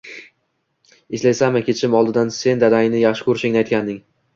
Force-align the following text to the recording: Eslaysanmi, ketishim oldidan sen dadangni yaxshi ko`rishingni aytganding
Eslaysanmi, 1.19 1.63
ketishim 1.69 2.01
oldidan 2.03 2.35
sen 2.41 2.67
dadangni 2.67 3.07
yaxshi 3.09 3.33
ko`rishingni 3.33 3.67
aytganding 3.67 4.07